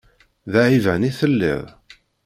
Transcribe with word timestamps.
D 0.51 0.53
aɛiban 0.61 1.07
i 1.09 1.11
telliḍ? 1.19 1.63